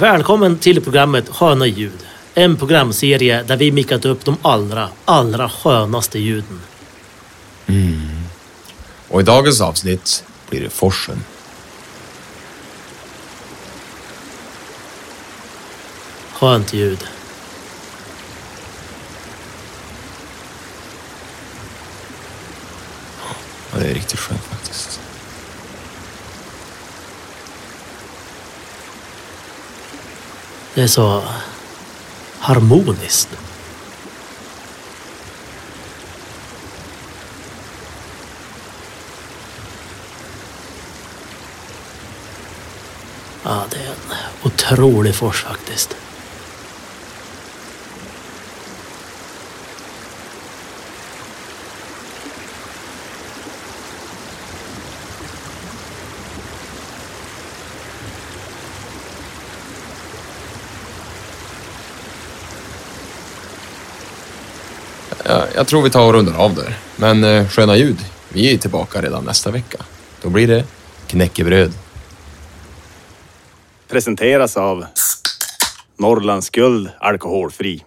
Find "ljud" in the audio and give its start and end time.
1.66-2.06, 16.72-17.04, 67.76-67.98